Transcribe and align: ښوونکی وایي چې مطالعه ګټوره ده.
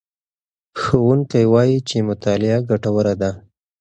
ښوونکی 0.81 1.43
وایي 1.53 1.77
چې 1.87 1.97
مطالعه 2.09 2.57
ګټوره 2.69 3.13
ده. 3.21 3.31